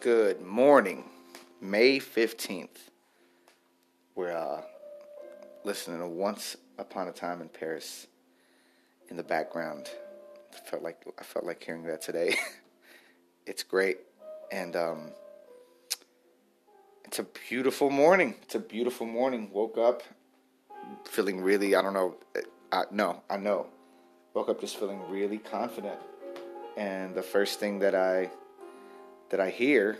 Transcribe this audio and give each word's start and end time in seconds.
Good 0.00 0.40
morning, 0.40 1.02
May 1.60 1.98
15th. 1.98 2.68
We're 4.14 4.30
uh, 4.30 4.60
listening 5.64 5.98
to 5.98 6.06
Once 6.06 6.56
Upon 6.78 7.08
a 7.08 7.12
Time 7.12 7.40
in 7.40 7.48
Paris 7.48 8.06
in 9.08 9.16
the 9.16 9.24
background. 9.24 9.90
I 10.54 10.70
felt 10.70 10.84
like 10.84 11.02
I 11.18 11.24
felt 11.24 11.44
like 11.44 11.64
hearing 11.64 11.82
that 11.84 12.00
today. 12.00 12.36
it's 13.46 13.64
great, 13.64 13.98
and 14.52 14.76
um, 14.76 15.10
it's 17.04 17.18
a 17.18 17.26
beautiful 17.48 17.90
morning. 17.90 18.36
It's 18.42 18.54
a 18.54 18.60
beautiful 18.60 19.04
morning. 19.04 19.50
Woke 19.52 19.78
up 19.78 20.04
feeling 21.06 21.40
really 21.40 21.74
I 21.74 21.82
don't 21.82 21.94
know. 21.94 22.14
I, 22.70 22.84
no, 22.92 23.22
I 23.28 23.36
know. 23.36 23.66
Woke 24.32 24.48
up 24.48 24.60
just 24.60 24.76
feeling 24.76 25.00
really 25.10 25.38
confident, 25.38 25.98
and 26.76 27.16
the 27.16 27.22
first 27.22 27.58
thing 27.58 27.80
that 27.80 27.96
I 27.96 28.30
that 29.30 29.40
I 29.40 29.50
hear 29.50 29.98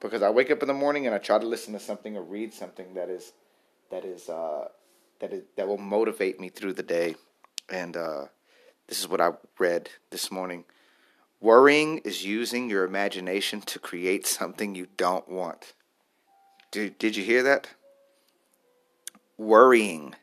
because 0.00 0.22
I 0.22 0.30
wake 0.30 0.50
up 0.50 0.62
in 0.62 0.68
the 0.68 0.74
morning 0.74 1.06
and 1.06 1.14
I 1.14 1.18
try 1.18 1.38
to 1.38 1.46
listen 1.46 1.72
to 1.72 1.80
something 1.80 2.16
or 2.16 2.22
read 2.22 2.52
something 2.52 2.94
that 2.94 3.08
is 3.08 3.32
that 3.90 4.04
is 4.04 4.28
uh, 4.28 4.68
that 5.20 5.32
is 5.32 5.44
that 5.56 5.66
will 5.66 5.78
motivate 5.78 6.40
me 6.40 6.48
through 6.48 6.74
the 6.74 6.82
day. 6.82 7.16
And 7.70 7.96
uh, 7.96 8.26
this 8.86 9.00
is 9.00 9.08
what 9.08 9.20
I 9.20 9.30
read 9.58 9.90
this 10.10 10.30
morning. 10.30 10.64
Worrying 11.40 11.98
is 12.04 12.24
using 12.24 12.70
your 12.70 12.84
imagination 12.84 13.60
to 13.62 13.78
create 13.78 14.26
something 14.26 14.74
you 14.74 14.86
don't 14.96 15.28
want. 15.28 15.74
Did, 16.70 16.98
did 16.98 17.16
you 17.16 17.22
hear 17.22 17.42
that? 17.42 17.68
Worrying 19.36 20.14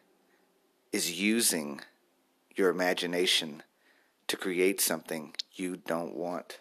is 0.91 1.19
using 1.19 1.81
your 2.55 2.69
imagination 2.69 3.61
to 4.27 4.35
create 4.35 4.81
something 4.81 5.35
you 5.53 5.77
don't 5.77 6.15
want. 6.15 6.59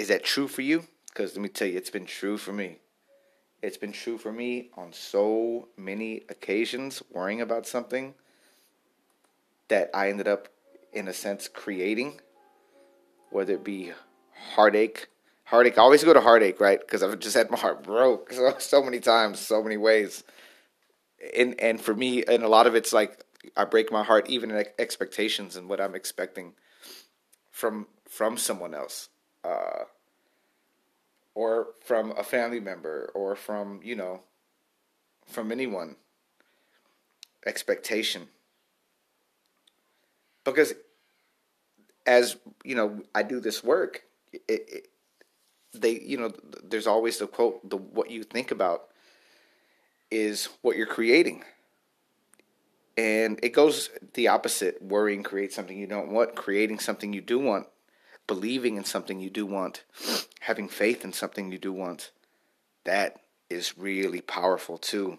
Is 0.00 0.08
that 0.08 0.24
true 0.24 0.48
for 0.48 0.62
you? 0.62 0.84
Because 1.08 1.34
let 1.36 1.42
me 1.42 1.50
tell 1.50 1.68
you, 1.68 1.76
it's 1.76 1.90
been 1.90 2.06
true 2.06 2.38
for 2.38 2.54
me. 2.54 2.78
It's 3.62 3.76
been 3.76 3.92
true 3.92 4.16
for 4.16 4.32
me 4.32 4.70
on 4.74 4.94
so 4.94 5.68
many 5.76 6.22
occasions, 6.30 7.02
worrying 7.12 7.42
about 7.42 7.66
something 7.66 8.14
that 9.68 9.90
I 9.92 10.08
ended 10.08 10.26
up, 10.26 10.48
in 10.94 11.06
a 11.06 11.12
sense, 11.12 11.48
creating, 11.48 12.18
whether 13.28 13.52
it 13.52 13.62
be 13.62 13.92
heartache. 14.54 15.08
Heartache, 15.44 15.76
I 15.76 15.82
always 15.82 16.02
go 16.02 16.14
to 16.14 16.20
heartache, 16.22 16.60
right? 16.60 16.80
Because 16.80 17.02
I've 17.02 17.18
just 17.18 17.36
had 17.36 17.50
my 17.50 17.58
heart 17.58 17.82
broke 17.82 18.32
so, 18.32 18.54
so 18.56 18.82
many 18.82 19.00
times, 19.00 19.38
so 19.38 19.62
many 19.62 19.76
ways. 19.76 20.24
And, 21.36 21.60
and 21.60 21.78
for 21.78 21.92
me, 21.92 22.24
and 22.24 22.42
a 22.42 22.48
lot 22.48 22.66
of 22.66 22.74
it's 22.74 22.94
like 22.94 23.22
I 23.54 23.66
break 23.66 23.92
my 23.92 24.02
heart 24.02 24.30
even 24.30 24.50
in 24.50 24.64
expectations 24.78 25.56
and 25.56 25.68
what 25.68 25.78
I'm 25.78 25.94
expecting 25.94 26.54
from 27.50 27.86
from 28.08 28.38
someone 28.38 28.74
else 28.74 29.10
uh, 29.44 29.84
or 31.34 31.68
from 31.80 32.12
a 32.18 32.22
family 32.22 32.60
member 32.60 33.10
or 33.14 33.34
from 33.36 33.80
you 33.82 33.94
know 33.94 34.20
from 35.26 35.52
anyone 35.52 35.96
expectation. 37.46 38.28
Because 40.44 40.74
as 42.06 42.36
you 42.64 42.74
know 42.74 43.02
i 43.14 43.22
do 43.22 43.40
this 43.40 43.62
work 43.62 44.04
it, 44.32 44.42
it, 44.48 44.88
they 45.74 46.00
you 46.00 46.16
know 46.16 46.32
there's 46.64 46.86
always 46.86 47.18
the 47.18 47.26
quote 47.26 47.68
the 47.68 47.76
what 47.76 48.10
you 48.10 48.24
think 48.24 48.50
about 48.50 48.88
is 50.10 50.48
what 50.62 50.76
you're 50.76 50.86
creating. 50.86 51.44
And 52.96 53.38
it 53.42 53.50
goes 53.50 53.90
the 54.14 54.28
opposite. 54.28 54.82
Worrying 54.82 55.22
creates 55.22 55.54
something 55.54 55.78
you 55.78 55.86
don't 55.86 56.10
want. 56.10 56.34
Creating 56.34 56.78
something 56.78 57.12
you 57.12 57.20
do 57.20 57.38
want 57.38 57.66
believing 58.26 58.76
in 58.76 58.84
something 58.84 59.20
you 59.20 59.30
do 59.30 59.46
want, 59.46 59.84
having 60.40 60.68
faith 60.68 61.04
in 61.04 61.12
something 61.12 61.50
you 61.50 61.58
do 61.58 61.72
want, 61.72 62.10
that 62.84 63.20
is 63.48 63.76
really 63.76 64.20
powerful 64.20 64.78
too. 64.78 65.18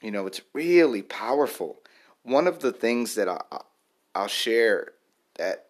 You 0.00 0.10
know, 0.10 0.26
it's 0.26 0.40
really 0.52 1.02
powerful. 1.02 1.78
One 2.22 2.46
of 2.46 2.60
the 2.60 2.72
things 2.72 3.14
that 3.16 3.28
I, 3.28 3.40
I'll 4.14 4.28
share 4.28 4.92
that 5.34 5.66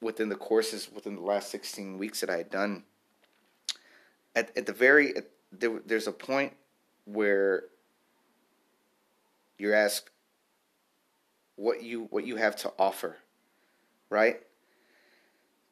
within 0.00 0.28
the 0.28 0.36
courses 0.36 0.88
within 0.92 1.16
the 1.16 1.22
last 1.22 1.50
16 1.50 1.98
weeks 1.98 2.20
that 2.20 2.30
I 2.30 2.36
had 2.38 2.50
done, 2.50 2.84
at, 4.34 4.56
at 4.56 4.66
the 4.66 4.72
very, 4.72 5.16
at, 5.16 5.28
there, 5.52 5.80
there's 5.84 6.06
a 6.06 6.12
point 6.12 6.52
where 7.04 7.64
you're 9.58 9.74
asked 9.74 10.10
what 11.56 11.82
you 11.82 12.06
what 12.10 12.24
you 12.24 12.36
have 12.36 12.54
to 12.54 12.72
offer, 12.78 13.16
right? 14.10 14.40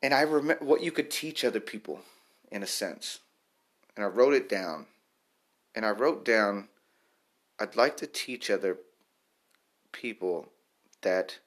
And 0.03 0.15
I 0.15 0.23
remember 0.23 0.65
what 0.65 0.83
you 0.83 0.93
could 0.93 1.11
teach 1.11 1.45
other 1.45 1.61
people 1.61 2.01
in 2.51 2.62
a 2.62 2.67
sense. 2.67 3.21
And 3.97 4.05
I 4.05 4.09
wrote 4.09 4.34
it 4.34 4.49
down. 4.49 4.87
And 5.75 5.84
I 5.84 5.91
wrote 5.91 6.25
down 6.25 6.69
I'd 7.59 7.77
like 7.77 7.97
to 7.99 8.06
teach 8.06 8.51
other 8.51 8.77
people 9.91 10.47
that 11.01 11.39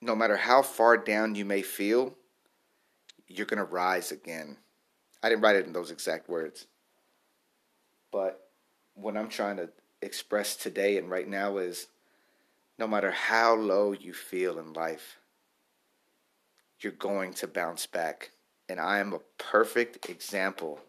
no 0.00 0.14
matter 0.14 0.36
how 0.36 0.62
far 0.62 0.96
down 0.96 1.34
you 1.34 1.44
may 1.44 1.60
feel, 1.60 2.14
you're 3.28 3.46
going 3.46 3.58
to 3.58 3.64
rise 3.64 4.12
again. 4.12 4.56
I 5.22 5.28
didn't 5.28 5.42
write 5.42 5.56
it 5.56 5.66
in 5.66 5.72
those 5.72 5.90
exact 5.90 6.28
words. 6.28 6.66
But 8.10 8.48
what 8.94 9.16
I'm 9.16 9.28
trying 9.28 9.58
to 9.58 9.68
express 10.00 10.56
today 10.56 10.96
and 10.96 11.10
right 11.10 11.28
now 11.28 11.58
is 11.58 11.88
no 12.78 12.86
matter 12.86 13.10
how 13.10 13.54
low 13.54 13.92
you 13.92 14.14
feel 14.14 14.58
in 14.58 14.72
life, 14.72 15.18
you're 16.80 16.92
going 16.92 17.32
to 17.34 17.46
bounce 17.46 17.86
back. 17.86 18.30
And 18.68 18.80
I 18.80 18.98
am 18.98 19.12
a 19.12 19.20
perfect 19.38 20.08
example 20.08 20.80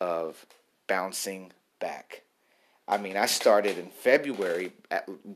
of 0.00 0.46
bouncing 0.86 1.52
back. 1.80 2.22
I 2.86 2.96
mean, 2.96 3.16
I 3.16 3.26
started 3.26 3.78
in 3.78 3.90
February 3.90 4.72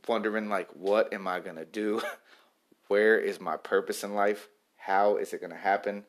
wondering 0.09 0.49
like 0.49 0.71
what 0.75 1.13
am 1.13 1.27
I 1.27 1.41
going 1.41 1.57
to 1.57 1.65
do? 1.65 2.01
Where 2.89 3.19
is 3.19 3.41
my 3.41 3.57
purpose 3.57 4.05
in 4.05 4.15
life? 4.15 4.49
How 4.77 5.17
is 5.17 5.33
it 5.33 5.41
going 5.41 5.53
to 5.53 5.57
happen? 5.57 6.05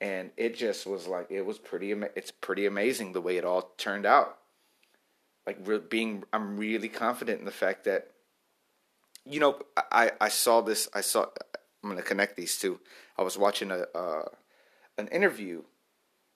And 0.00 0.30
it 0.36 0.56
just 0.56 0.86
was 0.86 1.06
like 1.06 1.30
it 1.30 1.42
was 1.42 1.58
pretty 1.58 1.92
it's 2.14 2.30
pretty 2.30 2.66
amazing 2.66 3.12
the 3.12 3.20
way 3.20 3.36
it 3.36 3.44
all 3.44 3.72
turned 3.78 4.06
out. 4.06 4.38
Like 5.46 5.88
being 5.88 6.24
I'm 6.32 6.56
really 6.56 6.88
confident 6.88 7.38
in 7.38 7.44
the 7.44 7.50
fact 7.50 7.84
that 7.84 8.10
you 9.24 9.40
know, 9.40 9.58
I 9.90 10.12
I 10.20 10.28
saw 10.28 10.60
this 10.60 10.88
I 10.92 11.00
saw 11.00 11.26
I'm 11.84 11.90
going 11.90 12.02
to 12.02 12.08
connect 12.08 12.36
these 12.36 12.58
two. 12.58 12.80
I 13.18 13.22
was 13.22 13.36
watching 13.36 13.70
a 13.70 13.84
uh, 13.94 14.24
an 14.96 15.06
interview 15.08 15.62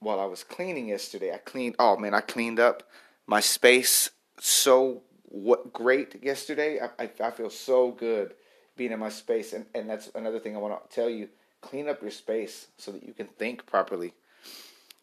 while 0.01 0.21
I 0.21 0.27
was 0.27 0.45
cleaning 0.45 0.89
yesterday. 0.89 1.33
I 1.33 1.39
cleaned. 1.39 1.75
Oh 1.79 1.97
man, 1.97 2.13
I 2.13 2.21
cleaned 2.21 2.61
up 2.61 2.83
my 3.27 3.41
space 3.41 4.11
so 4.39 5.03
what 5.23 5.73
great 5.73 6.23
yesterday. 6.23 6.79
I, 6.81 7.05
I, 7.05 7.11
I 7.21 7.31
feel 7.31 7.49
so 7.49 7.93
good 7.93 8.35
being 8.77 8.93
in 8.93 8.99
my 8.99 9.09
space, 9.09 9.55
and 9.55 9.65
and 9.75 9.89
that's 9.89 10.11
another 10.15 10.39
thing 10.39 10.55
I 10.55 10.59
want 10.59 10.89
to 10.89 10.95
tell 10.95 11.09
you. 11.09 11.31
Clean 11.63 11.89
up 11.89 12.03
your 12.03 12.11
space 12.11 12.69
so 12.77 12.93
that 12.93 13.03
you 13.03 13.15
can 13.15 13.27
think 13.27 13.67
properly. 13.67 14.13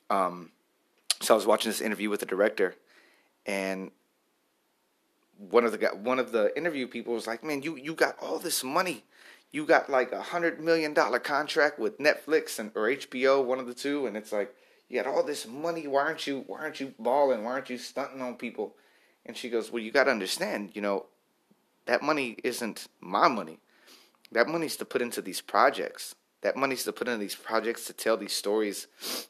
Um, 0.10 0.52
so 1.22 1.34
I 1.34 1.38
was 1.38 1.48
watching 1.48 1.70
this 1.70 1.82
interview 1.82 2.10
with 2.12 2.20
the 2.20 2.26
director, 2.28 2.76
and 3.48 3.90
one 5.38 5.66
of 5.66 5.72
the 5.72 5.88
one 5.88 6.20
of 6.20 6.32
the 6.32 6.56
interview 6.56 6.88
people 6.88 7.16
was 7.16 7.26
like, 7.26 7.44
"Man, 7.44 7.64
you 7.64 7.76
you 7.76 7.96
got 7.96 8.16
all 8.22 8.38
this 8.38 8.64
money 8.64 9.06
you 9.56 9.66
got 9.66 9.90
like 9.90 10.12
a 10.12 10.22
hundred 10.22 10.60
million 10.60 10.94
dollar 10.94 11.18
contract 11.18 11.80
with 11.80 11.98
Netflix 11.98 12.60
and 12.60 12.72
or 12.76 12.90
HBO, 12.90 13.42
one 13.42 13.58
of 13.58 13.68
the 13.68 13.74
two, 13.74 14.06
and 14.06 14.18
it's 14.18 14.34
like 14.34 14.54
you 14.90 15.02
got 15.02 15.10
all 15.10 15.24
this 15.24 15.48
money. 15.48 15.88
Why 15.88 16.02
aren't 16.02 16.28
you 16.28 16.44
why 16.46 16.60
aren't 16.60 16.82
you 16.82 16.94
balling? 17.00 17.46
Why 17.46 17.54
aren't 17.54 17.70
you 17.70 17.78
stunting 17.78 18.22
on 18.22 18.36
people? 18.36 18.76
And 19.26 19.38
she 19.38 19.50
goes, 19.50 19.72
Well, 19.72 19.82
you 19.82 19.94
gotta 19.94 20.12
understand, 20.12 20.72
you 20.74 20.82
know, 20.82 21.06
that 21.86 22.04
money 22.04 22.36
isn't 22.44 22.88
my 23.00 23.30
money. 23.30 23.60
That 24.30 24.50
money's 24.50 24.76
to 24.76 24.86
put 24.86 25.02
into 25.02 25.22
these 25.22 25.40
projects. 25.40 26.16
That 26.42 26.58
money's 26.58 26.84
to 26.84 26.92
put 26.92 27.08
into 27.08 27.20
these 27.20 27.36
projects 27.36 27.86
to 27.86 27.94
tell 27.94 28.18
these 28.18 28.34
stories 28.34 28.88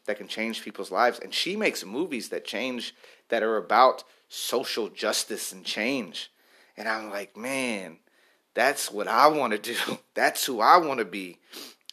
that 0.08 0.18
can 0.18 0.28
change 0.28 0.64
people's 0.64 0.92
lives. 0.92 1.20
And 1.20 1.36
she 1.36 1.56
makes 1.56 1.86
movies 1.86 2.30
that 2.30 2.46
change, 2.46 2.96
that 3.30 3.44
are 3.44 3.58
about 3.58 4.04
social 4.28 4.90
justice 4.90 5.52
and 5.52 5.64
change. 5.64 6.32
And 6.76 6.90
I'm 6.90 7.12
like, 7.12 7.38
man, 7.38 8.00
that's 8.56 8.90
what 8.92 9.08
I 9.08 9.28
want 9.28 9.54
to 9.54 9.60
do. 9.60 9.78
That's 10.16 10.46
who 10.46 10.62
I 10.62 10.78
want 10.78 11.00
to 11.00 11.06
be. 11.06 11.38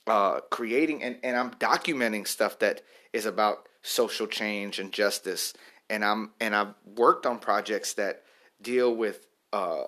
Uh, 0.07 0.41
creating 0.51 1.03
and, 1.03 1.17
and 1.23 1.37
I'm 1.37 1.53
documenting 1.53 2.27
stuff 2.27 2.59
that 2.61 2.83
is 3.13 3.27
about 3.27 3.69
social 3.83 4.27
change 4.27 4.79
and 4.81 4.93
justice. 4.93 5.55
And 5.91 6.05
I'm 6.05 6.31
and 6.41 6.57
I've 6.57 6.75
worked 6.97 7.27
on 7.27 7.39
projects 7.39 7.95
that 7.95 8.23
deal 8.61 8.95
with 8.95 9.27
uh, 9.53 9.85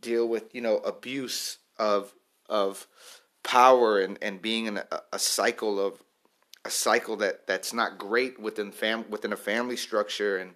deal 0.00 0.28
with 0.28 0.54
you 0.54 0.60
know 0.60 0.78
abuse 0.78 1.58
of 1.78 2.12
of 2.48 2.86
power 3.42 4.00
and, 4.00 4.18
and 4.20 4.42
being 4.42 4.66
in 4.66 4.78
a, 4.78 4.86
a 5.12 5.18
cycle 5.18 5.78
of 5.78 6.02
a 6.64 6.70
cycle 6.70 7.16
that, 7.16 7.46
that's 7.46 7.72
not 7.72 7.98
great 7.98 8.38
within 8.38 8.72
fam 8.72 9.04
within 9.08 9.32
a 9.32 9.36
family 9.36 9.76
structure 9.76 10.36
and 10.38 10.52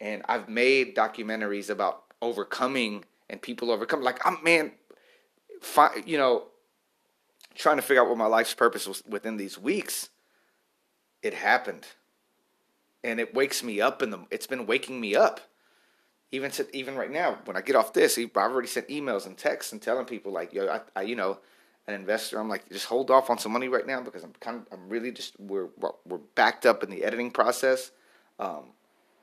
and 0.00 0.22
I've 0.28 0.48
made 0.48 0.96
documentaries 0.96 1.68
about 1.68 2.04
overcoming 2.22 3.04
and 3.28 3.42
people 3.42 3.70
overcome 3.70 4.02
like 4.02 4.24
I'm 4.26 4.42
man 4.42 4.72
fi- 5.60 6.02
you 6.06 6.18
know, 6.18 6.44
trying 7.54 7.76
to 7.76 7.82
figure 7.82 8.02
out 8.02 8.08
what 8.08 8.18
my 8.18 8.26
life's 8.26 8.54
purpose 8.54 8.86
was 8.86 9.02
within 9.08 9.36
these 9.36 9.58
weeks, 9.58 10.10
it 11.22 11.34
happened. 11.34 11.86
And 13.02 13.18
it 13.18 13.34
wakes 13.34 13.62
me 13.62 13.80
up 13.80 14.02
in 14.02 14.10
the 14.10 14.26
it's 14.30 14.46
been 14.46 14.66
waking 14.66 15.00
me 15.00 15.16
up. 15.16 15.40
Even 16.32 16.50
to, 16.52 16.76
even 16.76 16.94
right 16.94 17.10
now, 17.10 17.38
when 17.44 17.56
I 17.56 17.60
get 17.60 17.74
off 17.74 17.92
this, 17.92 18.16
I've 18.16 18.36
already 18.36 18.68
sent 18.68 18.88
emails 18.88 19.26
and 19.26 19.36
texts 19.36 19.72
and 19.72 19.82
telling 19.82 20.06
people 20.06 20.30
like, 20.30 20.52
yo, 20.52 20.68
I, 20.68 20.80
I 20.94 21.02
you 21.02 21.16
know, 21.16 21.38
an 21.88 21.94
investor, 21.94 22.38
I'm 22.38 22.48
like, 22.48 22.68
just 22.70 22.86
hold 22.86 23.10
off 23.10 23.30
on 23.30 23.38
some 23.38 23.52
money 23.52 23.68
right 23.68 23.86
now 23.86 24.00
because 24.00 24.22
I'm 24.22 24.32
kind 24.38 24.58
of, 24.58 24.66
I'm 24.72 24.88
really 24.88 25.10
just 25.10 25.38
we're 25.40 25.68
we're 26.06 26.18
backed 26.36 26.66
up 26.66 26.84
in 26.84 26.90
the 26.90 27.02
editing 27.02 27.30
process. 27.30 27.90
Um, 28.38 28.72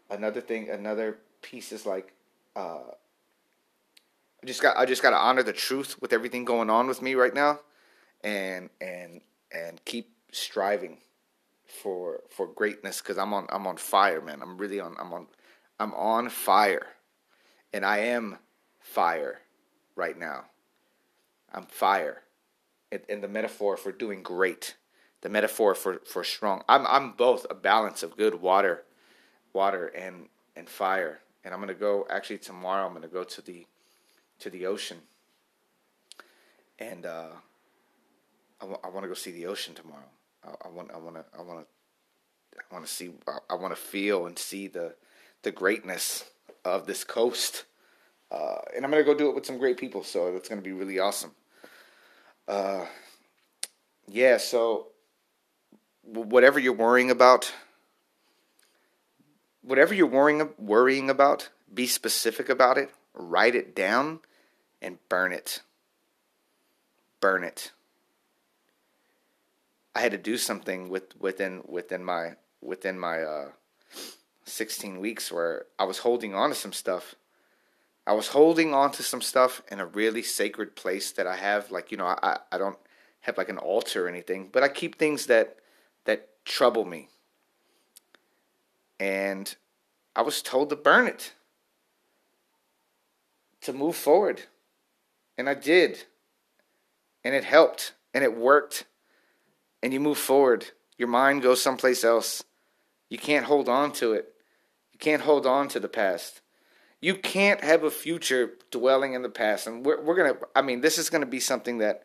another 0.10 0.42
thing, 0.42 0.70
another 0.70 1.20
piece 1.42 1.72
is 1.72 1.86
like, 1.86 2.14
uh, 2.56 2.92
I 4.42 4.46
just 4.46 4.62
got 4.62 4.78
I 4.78 4.86
just 4.86 5.02
got 5.02 5.12
to 5.12 5.18
honor 5.18 5.44
the 5.44 5.54
truth 5.54 6.02
with 6.02 6.14
everything 6.14 6.46
going 6.46 6.70
on 6.70 6.88
with 6.88 7.02
me 7.02 7.16
right 7.16 7.34
now, 7.34 7.60
and 8.24 8.70
and 8.80 9.22
and 9.52 9.84
keep 9.86 10.12
striving 10.32 10.98
for 11.66 12.22
for 12.30 12.48
greatness 12.48 13.02
because 13.02 13.18
I'm 13.18 13.34
on 13.34 13.48
I'm 13.50 13.68
on 13.68 13.78
fire, 13.78 14.22
man. 14.22 14.42
I'm 14.42 14.58
really 14.58 14.80
on 14.80 14.96
I'm 15.00 15.14
on 15.14 15.28
I'm 15.80 15.94
on 15.94 16.30
fire, 16.30 16.88
and 17.74 17.86
I 17.86 18.00
am 18.00 18.38
fire 18.80 19.42
right 19.96 20.18
now. 20.18 20.46
I'm 21.52 21.66
fire 21.66 22.24
in 22.92 23.22
the 23.22 23.28
metaphor 23.28 23.78
for 23.78 23.92
doing 23.92 24.24
great, 24.24 24.76
the 25.22 25.30
metaphor 25.30 25.76
for, 25.76 26.00
for 26.06 26.24
strong. 26.24 26.64
I'm 26.70 26.86
I'm 26.88 27.12
both 27.14 27.46
a 27.50 27.56
balance 27.56 28.04
of 28.04 28.18
good 28.18 28.42
water, 28.42 28.84
water 29.54 29.88
and 29.88 30.28
and 30.56 30.70
fire. 30.70 31.20
And 31.44 31.54
I'm 31.54 31.60
gonna 31.60 31.74
go 31.74 32.06
actually 32.10 32.40
tomorrow. 32.40 32.86
I'm 32.86 32.94
gonna 32.94 33.08
go 33.08 33.24
to 33.24 33.42
the 33.42 33.66
to 34.40 34.50
the 34.50 34.66
ocean, 34.66 34.98
and 36.80 37.06
uh, 37.06 37.30
I, 38.62 38.66
w- 38.66 38.80
I 38.84 38.90
want 38.90 39.04
to 39.04 39.08
go 39.08 39.14
see 39.14 39.32
the 39.32 39.48
ocean 39.48 39.74
tomorrow. 39.74 40.10
I, 40.44 40.68
want 40.70 40.92
I 40.94 40.98
want 40.98 41.16
to 41.16 41.26
I 41.38 41.42
want 41.42 41.60
to 41.60 41.66
I 42.60 42.74
want 42.74 42.86
to 42.86 42.92
see 42.92 43.12
I, 43.28 43.38
I 43.50 43.56
want 43.56 43.76
to 43.76 43.82
feel 43.82 44.26
and 44.26 44.38
see 44.38 44.68
the 44.68 44.96
the 45.44 45.52
greatness 45.52 46.26
of 46.66 46.88
this 46.88 47.04
coast. 47.04 47.66
Uh, 48.30 48.58
and 48.76 48.84
I'm 48.84 48.92
gonna 48.92 49.04
go 49.04 49.14
do 49.14 49.30
it 49.30 49.36
with 49.36 49.46
some 49.46 49.58
great 49.58 49.78
people, 49.78 50.04
so 50.04 50.36
it's 50.36 50.50
gonna 50.50 50.62
be 50.62 50.74
really 50.74 51.00
awesome. 51.00 51.32
Uh, 52.48 52.86
yeah, 54.08 54.38
so 54.38 54.88
whatever 56.04 56.60
you're 56.60 56.74
worrying 56.74 57.12
about, 57.12 57.52
whatever 59.62 59.94
you're 59.94 60.08
worrying 60.08 60.50
worrying 60.58 61.10
about, 61.10 61.50
be 61.74 61.88
specific 61.88 62.50
about 62.50 62.78
it, 62.78 62.90
write 63.14 63.56
it 63.56 63.76
down, 63.76 64.20
and 64.82 64.98
burn 65.10 65.34
it. 65.34 65.62
Burn 67.20 67.44
it. 67.44 67.72
I 69.96 70.02
had 70.02 70.12
to 70.12 70.18
do 70.18 70.38
something 70.38 70.90
with 70.90 71.20
within 71.20 71.64
within 71.68 72.04
my 72.04 72.36
within 72.62 73.00
my 73.00 73.22
uh, 73.24 73.50
16 74.46 75.00
weeks 75.00 75.32
where 75.32 75.66
I 75.80 75.86
was 75.86 76.00
holding 76.00 76.36
on 76.36 76.50
to 76.50 76.56
some 76.56 76.74
stuff 76.74 77.16
I 78.08 78.14
was 78.14 78.30
holding 78.30 78.74
on 78.74 78.92
to 78.92 79.04
some 79.04 79.22
stuff 79.22 79.62
in 79.70 79.82
a 79.82 79.86
really 79.86 80.24
sacred 80.24 80.78
place 80.78 81.12
that 81.12 81.28
I 81.28 81.36
have. 81.36 81.72
Like, 81.72 81.92
you 81.92 81.98
know, 81.98 82.06
I, 82.06 82.40
I 82.54 82.58
don't 82.58 82.78
have 83.20 83.38
like 83.38 83.50
an 83.50 83.58
altar 83.58 84.06
or 84.06 84.08
anything, 84.08 84.48
but 84.50 84.64
I 84.64 84.70
keep 84.70 84.98
things 84.98 85.26
that 85.26 85.58
that 86.06 86.30
trouble 86.46 86.86
me. 86.86 87.10
And 88.98 89.54
I 90.16 90.22
was 90.22 90.42
told 90.42 90.70
to 90.70 90.78
burn 90.78 91.06
it. 91.06 91.34
To 93.62 93.74
move 93.74 93.98
forward. 93.98 94.44
And 95.38 95.50
I 95.50 95.54
did. 95.54 96.04
And 97.24 97.36
it 97.36 97.44
helped. 97.44 97.94
And 98.14 98.24
it 98.24 98.38
worked. 98.38 98.86
And 99.84 99.94
you 99.94 100.00
move 100.00 100.18
forward. 100.18 100.66
Your 100.98 101.08
mind 101.08 101.42
goes 101.42 101.62
someplace 101.62 102.04
else. 102.04 102.44
You 103.10 103.18
can't 103.18 103.46
hold 103.46 103.70
on 103.70 103.92
to 103.94 104.14
it. 104.14 104.34
You 104.92 105.00
can't 105.00 105.22
hold 105.22 105.46
on 105.46 105.68
to 105.70 105.80
the 105.80 105.88
past 105.88 106.42
you 107.02 107.16
can't 107.16 107.62
have 107.62 107.84
a 107.84 107.92
future 107.92 108.54
dwelling 108.72 109.14
in 109.14 109.22
the 109.22 109.30
past. 109.30 109.68
And 109.68 109.86
we're, 109.86 110.02
we're 110.02 110.16
going 110.16 110.34
to, 110.34 110.40
I 110.56 110.62
mean, 110.62 110.82
this 110.82 110.98
is 110.98 111.10
going 111.10 111.22
to 111.22 111.28
be 111.28 111.40
something 111.40 111.80
that, 111.80 112.04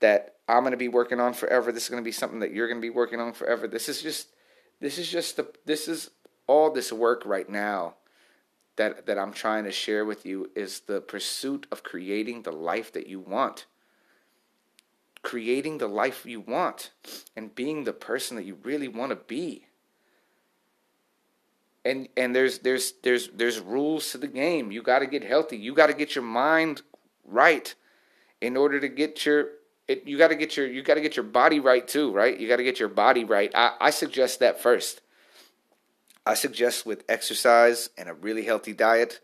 that 0.00 0.36
I'm 0.48 0.60
going 0.60 0.72
to 0.72 0.78
be 0.78 0.88
working 0.88 1.20
on 1.20 1.34
forever. 1.34 1.70
This 1.70 1.84
is 1.84 1.88
going 1.90 2.02
to 2.02 2.04
be 2.06 2.12
something 2.12 2.40
that 2.40 2.52
you're 2.52 2.68
going 2.68 2.80
to 2.80 2.86
be 2.86 2.90
working 2.90 3.20
on 3.20 3.32
forever. 3.32 3.68
This 3.68 3.88
is 3.88 4.02
just, 4.02 4.28
this 4.80 4.98
is 4.98 5.10
just 5.10 5.36
the, 5.36 5.52
this 5.66 5.86
is 5.86 6.10
all 6.46 6.70
this 6.70 6.92
work 6.92 7.22
right 7.26 7.48
now 7.48 7.94
that, 8.76 9.06
that 9.06 9.18
I'm 9.18 9.32
trying 9.32 9.64
to 9.64 9.72
share 9.72 10.04
with 10.04 10.24
you 10.24 10.50
is 10.54 10.80
the 10.80 11.00
pursuit 11.00 11.66
of 11.70 11.82
creating 11.82 12.42
the 12.42 12.52
life 12.52 12.92
that 12.92 13.06
you 13.06 13.20
want. 13.20 13.66
Creating 15.22 15.78
the 15.78 15.88
life 15.88 16.26
you 16.26 16.40
want 16.40 16.90
and 17.36 17.54
being 17.54 17.84
the 17.84 17.92
person 17.92 18.36
that 18.36 18.44
you 18.44 18.58
really 18.62 18.88
want 18.88 19.10
to 19.10 19.16
be 19.16 19.66
and 21.84 22.08
and 22.16 22.34
there's 22.34 22.60
there's 22.60 22.94
there's 23.02 23.28
there's 23.34 23.60
rules 23.60 24.12
to 24.12 24.18
the 24.18 24.26
game. 24.26 24.70
You 24.70 24.82
got 24.82 25.00
to 25.00 25.06
get 25.06 25.24
healthy. 25.24 25.56
You 25.56 25.74
got 25.74 25.88
to 25.88 25.94
get 25.94 26.14
your 26.14 26.24
mind 26.24 26.82
right 27.24 27.74
in 28.40 28.56
order 28.56 28.80
to 28.80 28.88
get 28.88 29.24
your 29.24 29.48
it, 29.88 30.06
you 30.06 30.16
got 30.16 30.28
to 30.28 30.36
get 30.36 30.56
your 30.56 30.66
you 30.66 30.82
got 30.82 30.94
to 30.94 31.00
get 31.00 31.16
your 31.16 31.24
body 31.24 31.60
right 31.60 31.86
too, 31.86 32.12
right? 32.12 32.38
You 32.38 32.48
got 32.48 32.56
to 32.56 32.64
get 32.64 32.78
your 32.78 32.88
body 32.88 33.24
right. 33.24 33.50
I, 33.54 33.74
I 33.80 33.90
suggest 33.90 34.40
that 34.40 34.60
first. 34.60 35.00
I 36.24 36.34
suggest 36.34 36.86
with 36.86 37.04
exercise 37.08 37.90
and 37.98 38.08
a 38.08 38.14
really 38.14 38.44
healthy 38.44 38.72
diet 38.72 39.20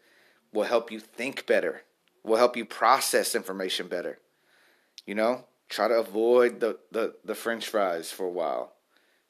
will 0.52 0.64
help 0.64 0.90
you 0.90 1.00
think 1.00 1.46
better. 1.46 1.82
Will 2.24 2.36
help 2.36 2.56
you 2.56 2.64
process 2.64 3.34
information 3.34 3.88
better. 3.88 4.18
You 5.06 5.14
know, 5.14 5.44
try 5.68 5.88
to 5.88 5.94
avoid 5.94 6.60
the 6.60 6.78
the 6.90 7.14
the 7.24 7.34
french 7.34 7.68
fries 7.68 8.10
for 8.10 8.26
a 8.26 8.30
while 8.30 8.72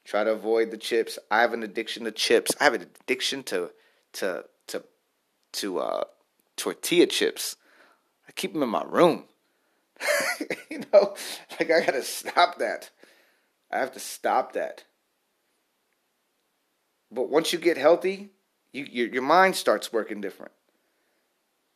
Try 0.09 0.23
to 0.23 0.31
avoid 0.31 0.71
the 0.71 0.77
chips. 0.77 1.19
I 1.29 1.41
have 1.41 1.53
an 1.53 1.61
addiction 1.61 2.05
to 2.05 2.11
chips. 2.11 2.51
I 2.59 2.63
have 2.63 2.73
an 2.73 2.81
addiction 2.81 3.43
to 3.43 3.69
to 4.13 4.45
to 4.65 4.83
to 5.51 5.79
uh, 5.79 6.03
tortilla 6.57 7.05
chips. 7.05 7.55
I 8.27 8.31
keep 8.31 8.53
them 8.53 8.63
in 8.63 8.69
my 8.69 8.83
room. 8.87 9.25
you 10.71 10.81
know, 10.91 11.15
like 11.59 11.69
I 11.69 11.85
gotta 11.85 12.01
stop 12.01 12.57
that. 12.57 12.89
I 13.71 13.77
have 13.77 13.91
to 13.91 13.99
stop 13.99 14.53
that. 14.53 14.83
But 17.11 17.29
once 17.29 17.51
you 17.51 17.59
get 17.59 17.77
healthy, 17.77 18.29
you, 18.71 18.85
your 18.89 19.07
your 19.07 19.21
mind 19.23 19.55
starts 19.55 19.91
working 19.91 20.21
different. 20.21 20.51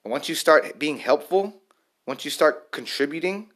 And 0.04 0.12
once 0.12 0.30
you 0.30 0.36
start 0.36 0.78
being 0.80 0.98
helpful, 0.98 1.62
once 2.06 2.26
you 2.26 2.32
start 2.32 2.72
contributing 2.72 3.50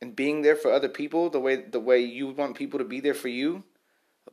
and 0.00 0.16
being 0.16 0.42
there 0.42 0.56
for 0.56 0.72
other 0.72 0.88
people 0.88 1.30
the 1.30 1.40
way 1.40 1.56
the 1.56 1.80
way 1.80 2.00
you 2.00 2.28
want 2.28 2.56
people 2.56 2.78
to 2.78 2.84
be 2.84 3.00
there 3.00 3.14
for 3.14 3.28
you, 3.28 3.64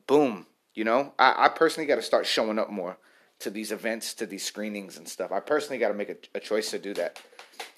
boom. 0.06 0.46
You 0.74 0.84
know, 0.84 1.14
I, 1.18 1.46
I 1.46 1.48
personally 1.48 1.86
got 1.86 1.96
to 1.96 2.02
start 2.02 2.26
showing 2.26 2.58
up 2.58 2.70
more 2.70 2.98
to 3.38 3.50
these 3.50 3.72
events, 3.72 4.14
to 4.14 4.26
these 4.26 4.44
screenings 4.44 4.96
and 4.96 5.08
stuff. 5.08 5.32
I 5.32 5.40
personally 5.40 5.78
got 5.78 5.88
to 5.88 5.94
make 5.94 6.10
a, 6.10 6.16
a 6.34 6.40
choice 6.40 6.70
to 6.70 6.78
do 6.78 6.94
that 6.94 7.20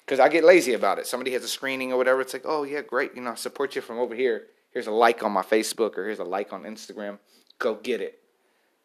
because 0.05 0.19
I 0.19 0.29
get 0.29 0.43
lazy 0.43 0.73
about 0.73 0.99
it. 0.99 1.07
Somebody 1.07 1.31
has 1.33 1.43
a 1.43 1.47
screening 1.47 1.93
or 1.93 1.97
whatever. 1.97 2.21
It's 2.21 2.33
like, 2.33 2.45
oh 2.45 2.63
yeah, 2.63 2.81
great. 2.81 3.15
You 3.15 3.21
know, 3.21 3.31
I 3.31 3.35
support 3.35 3.75
you 3.75 3.81
from 3.81 3.99
over 3.99 4.15
here. 4.15 4.47
Here's 4.71 4.87
a 4.87 4.91
like 4.91 5.23
on 5.23 5.31
my 5.31 5.41
Facebook 5.41 5.97
or 5.97 6.05
here's 6.05 6.19
a 6.19 6.23
like 6.23 6.53
on 6.53 6.63
Instagram. 6.63 7.19
Go 7.57 7.75
get 7.75 8.01
it. 8.01 8.18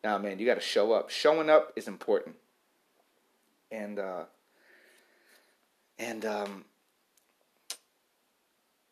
Now, 0.04 0.18
man, 0.18 0.38
you 0.38 0.44
got 0.44 0.56
to 0.56 0.61
show 0.61 0.92
up. 0.92 1.08
Showing 1.08 1.49
up 1.49 1.73
is 1.76 1.88
important. 1.88 2.37
And 3.73 3.99
uh, 3.99 4.25
and 5.99 6.25
um, 6.26 6.66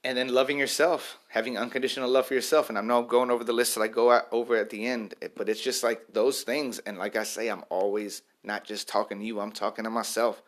and 0.02 0.16
then 0.16 0.28
loving 0.28 0.58
yourself, 0.58 1.18
having 1.28 1.58
unconditional 1.58 2.08
love 2.08 2.26
for 2.26 2.34
yourself. 2.34 2.70
And 2.70 2.78
I'm 2.78 2.86
not 2.86 3.08
going 3.08 3.30
over 3.30 3.44
the 3.44 3.52
list 3.52 3.74
that 3.74 3.82
I 3.82 3.88
go 3.88 4.22
over 4.32 4.56
at 4.56 4.70
the 4.70 4.86
end, 4.86 5.14
but 5.36 5.50
it's 5.50 5.60
just 5.60 5.84
like 5.84 6.14
those 6.14 6.42
things. 6.42 6.78
And 6.80 6.98
like 6.98 7.14
I 7.14 7.24
say, 7.24 7.48
I'm 7.48 7.64
always 7.68 8.22
not 8.42 8.64
just 8.64 8.88
talking 8.88 9.18
to 9.18 9.24
you; 9.24 9.38
I'm 9.38 9.52
talking 9.52 9.84
to 9.84 9.90
myself. 9.90 10.42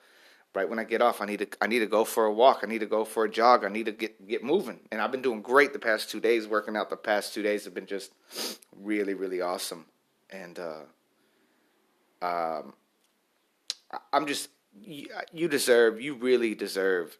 Right 0.54 0.68
when 0.68 0.78
I 0.78 0.84
get 0.84 1.02
off, 1.02 1.20
I 1.20 1.26
need 1.26 1.40
to 1.40 1.48
I 1.60 1.66
need 1.66 1.80
to 1.80 1.86
go 1.86 2.04
for 2.04 2.24
a 2.24 2.32
walk. 2.32 2.60
I 2.62 2.66
need 2.66 2.78
to 2.78 2.86
go 2.86 3.04
for 3.04 3.24
a 3.24 3.30
jog. 3.30 3.66
I 3.66 3.68
need 3.68 3.86
to 3.86 3.92
get 3.92 4.26
get 4.26 4.42
moving. 4.42 4.80
And 4.90 5.00
I've 5.02 5.12
been 5.12 5.22
doing 5.22 5.42
great 5.42 5.74
the 5.74 5.78
past 5.78 6.08
two 6.08 6.20
days. 6.20 6.48
Working 6.48 6.74
out 6.74 6.88
the 6.88 6.96
past 6.96 7.34
two 7.34 7.42
days 7.42 7.66
have 7.66 7.74
been 7.74 7.86
just 7.86 8.12
really 8.74 9.12
really 9.12 9.42
awesome. 9.42 9.84
And 10.30 10.58
uh, 10.58 10.82
um, 12.24 12.74
I'm 14.12 14.26
just 14.26 14.48
you 14.82 15.48
deserve 15.48 16.00
you 16.00 16.14
really 16.14 16.54
deserve 16.54 17.16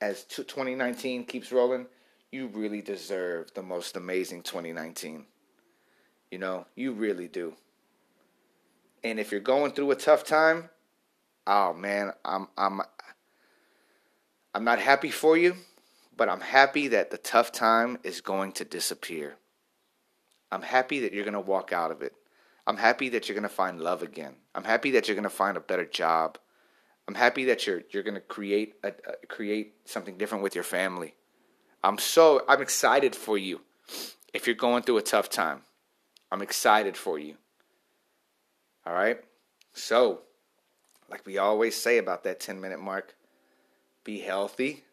as 0.00 0.24
2019 0.24 1.24
keeps 1.24 1.52
rolling, 1.52 1.86
you 2.32 2.48
really 2.48 2.82
deserve 2.82 3.54
the 3.54 3.62
most 3.62 3.96
amazing 3.96 4.42
2019. 4.42 5.26
You 6.30 6.38
know, 6.38 6.66
you 6.74 6.92
really 6.92 7.28
do. 7.28 7.54
And 9.04 9.20
if 9.20 9.30
you're 9.30 9.40
going 9.40 9.72
through 9.72 9.92
a 9.92 9.96
tough 9.96 10.24
time, 10.24 10.70
oh 11.46 11.72
man, 11.72 12.12
I'm 12.24 12.48
I'm 12.58 12.80
I'm 14.54 14.64
not 14.64 14.80
happy 14.80 15.10
for 15.10 15.36
you, 15.36 15.56
but 16.16 16.28
I'm 16.28 16.40
happy 16.40 16.88
that 16.88 17.10
the 17.10 17.18
tough 17.18 17.52
time 17.52 17.98
is 18.02 18.20
going 18.20 18.52
to 18.52 18.64
disappear. 18.64 19.36
I'm 20.52 20.62
happy 20.62 21.00
that 21.00 21.14
you're 21.14 21.24
going 21.24 21.32
to 21.32 21.40
walk 21.40 21.72
out 21.72 21.90
of 21.90 22.02
it. 22.02 22.12
I'm 22.66 22.76
happy 22.76 23.08
that 23.08 23.26
you're 23.26 23.34
going 23.34 23.48
to 23.48 23.48
find 23.48 23.80
love 23.80 24.02
again. 24.02 24.34
I'm 24.54 24.64
happy 24.64 24.92
that 24.92 25.08
you're 25.08 25.16
going 25.16 25.24
to 25.24 25.30
find 25.30 25.56
a 25.56 25.60
better 25.60 25.86
job. 25.86 26.36
I'm 27.08 27.14
happy 27.14 27.46
that 27.46 27.66
you're 27.66 27.82
you're 27.90 28.04
going 28.04 28.14
to 28.14 28.20
create 28.20 28.74
a, 28.84 28.88
a, 28.88 29.26
create 29.26 29.74
something 29.86 30.16
different 30.18 30.44
with 30.44 30.54
your 30.54 30.62
family. 30.62 31.14
I'm 31.82 31.98
so 31.98 32.44
I'm 32.48 32.62
excited 32.62 33.16
for 33.16 33.36
you. 33.36 33.62
If 34.32 34.46
you're 34.46 34.54
going 34.54 34.82
through 34.84 34.98
a 34.98 35.02
tough 35.02 35.28
time, 35.28 35.62
I'm 36.30 36.42
excited 36.42 36.96
for 36.96 37.18
you. 37.18 37.36
All 38.86 38.92
right? 38.92 39.18
So, 39.72 40.20
like 41.10 41.26
we 41.26 41.38
always 41.38 41.74
say 41.74 41.98
about 41.98 42.24
that 42.24 42.40
10 42.40 42.60
minute 42.60 42.80
mark, 42.80 43.16
be 44.04 44.20
healthy. 44.20 44.84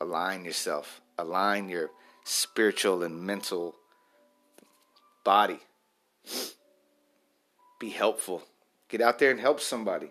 Align 0.00 0.44
yourself. 0.44 1.00
Align 1.16 1.68
your 1.68 1.90
spiritual 2.24 3.02
and 3.02 3.22
mental 3.22 3.77
body. 5.28 5.58
Be 7.78 7.90
helpful. 7.90 8.44
Get 8.88 9.02
out 9.02 9.18
there 9.18 9.30
and 9.30 9.38
help 9.38 9.60
somebody. 9.60 10.10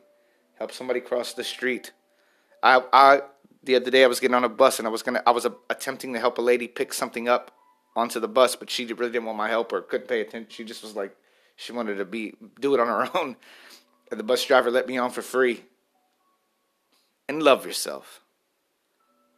Help 0.60 0.72
somebody 0.72 1.00
cross 1.00 1.34
the 1.34 1.44
street. 1.44 1.92
I 2.62 2.84
I 2.94 3.22
the 3.64 3.78
other 3.78 3.90
day 3.90 4.04
I 4.04 4.08
was 4.08 4.20
getting 4.20 4.36
on 4.36 4.44
a 4.44 4.50
bus 4.64 4.78
and 4.78 4.88
I 4.88 4.92
was 4.92 5.02
gonna 5.02 5.24
I 5.26 5.32
was 5.32 5.48
attempting 5.72 6.14
to 6.14 6.20
help 6.20 6.38
a 6.38 6.44
lady 6.44 6.68
pick 6.68 6.94
something 6.94 7.28
up 7.28 7.50
onto 7.96 8.20
the 8.20 8.28
bus, 8.28 8.56
but 8.56 8.70
she 8.70 8.86
really 8.86 9.12
didn't 9.12 9.26
want 9.26 9.40
my 9.40 9.50
help 9.50 9.74
or 9.74 9.82
couldn't 9.82 10.08
pay 10.08 10.22
attention. 10.22 10.52
She 10.52 10.64
just 10.64 10.84
was 10.84 10.96
like 10.96 11.18
she 11.56 11.72
wanted 11.72 11.96
to 11.96 12.06
be 12.06 12.36
do 12.62 12.76
it 12.76 12.80
on 12.80 12.88
her 12.88 13.10
own. 13.18 13.38
And 14.12 14.20
the 14.20 14.24
bus 14.24 14.46
driver 14.46 14.70
let 14.70 14.88
me 14.88 15.00
on 15.00 15.10
for 15.10 15.24
free. 15.24 15.64
And 17.28 17.42
love 17.42 17.66
yourself. 17.66 18.22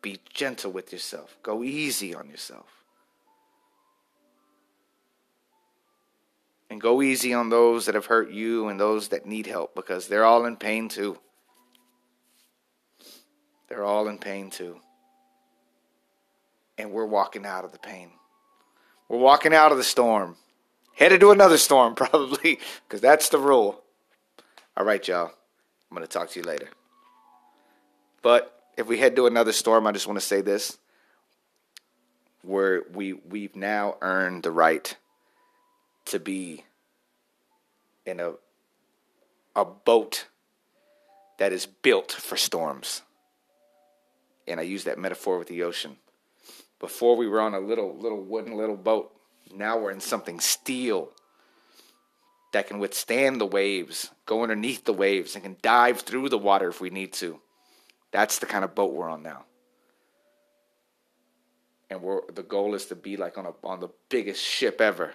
Be 0.01 0.19
gentle 0.33 0.73
with 0.73 0.91
yourself. 0.91 1.37
Go 1.41 1.63
easy 1.63 2.13
on 2.13 2.29
yourself. 2.29 2.78
And 6.69 6.79
go 6.79 7.01
easy 7.01 7.33
on 7.33 7.49
those 7.49 7.85
that 7.85 7.95
have 7.95 8.05
hurt 8.05 8.29
you 8.31 8.67
and 8.67 8.79
those 8.79 9.07
that 9.07 9.25
need 9.25 9.47
help 9.47 9.73
because 9.73 10.07
they're 10.07 10.25
all 10.25 10.45
in 10.45 10.55
pain 10.55 10.87
too. 10.87 11.17
They're 13.67 13.83
all 13.83 14.07
in 14.07 14.17
pain 14.17 14.49
too. 14.49 14.79
And 16.77 16.91
we're 16.91 17.05
walking 17.05 17.45
out 17.45 17.65
of 17.65 17.71
the 17.71 17.79
pain. 17.79 18.11
We're 19.07 19.17
walking 19.17 19.53
out 19.53 19.71
of 19.71 19.77
the 19.77 19.83
storm. 19.83 20.37
Headed 20.95 21.21
to 21.21 21.31
another 21.31 21.57
storm, 21.57 21.95
probably, 21.95 22.59
because 22.87 23.01
that's 23.01 23.29
the 23.29 23.39
rule. 23.39 23.81
All 24.77 24.85
right, 24.85 25.05
y'all. 25.07 25.31
I'm 25.89 25.95
going 25.95 26.05
to 26.05 26.11
talk 26.11 26.29
to 26.31 26.39
you 26.39 26.45
later. 26.45 26.67
But 28.21 28.63
if 28.77 28.87
we 28.87 28.97
head 28.97 29.15
to 29.15 29.25
another 29.25 29.51
storm, 29.51 29.87
I 29.87 29.91
just 29.91 30.07
want 30.07 30.19
to 30.19 30.25
say 30.25 30.41
this. 30.41 30.77
Where 32.41 32.83
we 32.93 33.13
we've 33.13 33.55
now 33.55 33.97
earned 34.01 34.43
the 34.43 34.51
right 34.51 34.95
to 36.09 36.19
be 36.19 36.63
in 38.05 38.19
a 38.19 38.33
a 39.55 39.65
boat 39.65 40.27
that 41.37 41.51
is 41.51 41.65
built 41.65 42.11
for 42.11 42.37
storms 42.37 43.01
and 44.49 44.59
I 44.59 44.63
use 44.63 44.83
that 44.85 44.97
metaphor 44.97 45.37
with 45.37 45.47
the 45.47 45.63
ocean. 45.63 45.97
Before 46.79 47.15
we 47.15 47.27
were 47.27 47.39
on 47.39 47.53
a 47.53 47.59
little 47.59 47.95
little 47.95 48.21
wooden 48.21 48.57
little 48.57 48.77
boat. 48.77 49.13
Now 49.53 49.79
we're 49.79 49.91
in 49.91 49.99
something 49.99 50.39
steel 50.39 51.09
that 52.53 52.67
can 52.67 52.79
withstand 52.79 53.41
the 53.41 53.47
waves, 53.47 54.11
go 54.25 54.43
underneath 54.43 54.85
the 54.85 54.93
waves, 54.93 55.33
and 55.33 55.43
can 55.43 55.57
dive 55.61 56.01
through 56.01 56.29
the 56.29 56.37
water 56.37 56.69
if 56.69 56.79
we 56.79 56.89
need 56.89 57.13
to. 57.13 57.39
That's 58.11 58.39
the 58.39 58.45
kind 58.45 58.63
of 58.63 58.75
boat 58.75 58.93
we're 58.93 59.09
on 59.09 59.23
now. 59.23 59.45
And 61.89 62.01
we're 62.01 62.21
the 62.31 62.43
goal 62.43 62.75
is 62.75 62.85
to 62.87 62.95
be 62.95 63.17
like 63.17 63.37
on 63.37 63.45
a 63.45 63.53
on 63.63 63.79
the 63.79 63.89
biggest 64.09 64.43
ship 64.43 64.81
ever. 64.81 65.13